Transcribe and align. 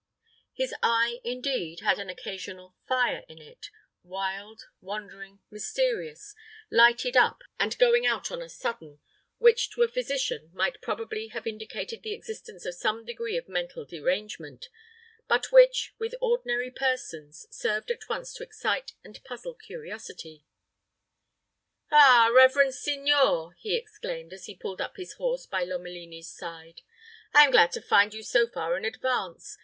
His 0.55 0.73
eye, 0.81 1.19
indeed, 1.23 1.81
had 1.81 1.99
an 1.99 2.09
occasional 2.09 2.75
fire 2.87 3.23
in 3.29 3.37
it, 3.39 3.69
wild, 4.01 4.63
wandering, 4.81 5.41
mysterious, 5.51 6.33
lighted 6.71 7.15
up 7.15 7.43
and 7.59 7.77
going 7.77 8.03
out 8.07 8.31
on 8.31 8.41
a 8.41 8.49
sudden, 8.49 8.99
which 9.37 9.69
to 9.69 9.83
a 9.83 9.87
physician 9.87 10.49
might 10.55 10.81
probably 10.81 11.27
have 11.27 11.45
indicated 11.45 12.01
the 12.01 12.15
existence 12.15 12.65
of 12.65 12.73
some 12.73 13.05
degree 13.05 13.37
of 13.37 13.47
mental 13.47 13.85
derangement, 13.85 14.69
but 15.27 15.51
which, 15.51 15.93
with 15.99 16.15
ordinary 16.19 16.71
persons, 16.71 17.45
served 17.51 17.91
at 17.91 18.09
once 18.09 18.33
to 18.33 18.43
excite 18.43 18.93
and 19.03 19.23
puzzle 19.23 19.53
curiosity. 19.53 20.47
"Ah, 21.91 22.31
reverend 22.33 22.73
signor," 22.73 23.53
he 23.59 23.75
exclaimed, 23.75 24.33
as 24.33 24.47
he 24.47 24.55
pulled 24.55 24.81
up 24.81 24.97
his 24.97 25.13
horse 25.13 25.45
by 25.45 25.63
Lomelini's 25.63 26.31
side, 26.35 26.81
"I 27.35 27.43
am 27.45 27.51
glad 27.51 27.71
to 27.73 27.81
find 27.83 28.15
you 28.15 28.23
so 28.23 28.47
far 28.47 28.75
in 28.75 28.83
advance. 28.83 29.59